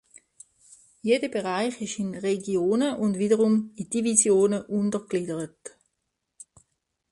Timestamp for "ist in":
1.79-2.15